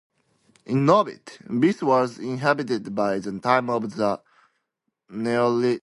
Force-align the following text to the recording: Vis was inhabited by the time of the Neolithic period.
Vis 0.65 1.81
was 1.83 2.17
inhabited 2.17 2.93
by 2.95 3.19
the 3.19 3.39
time 3.39 3.69
of 3.69 3.95
the 3.95 4.19
Neolithic 5.11 5.59
period. 5.61 5.79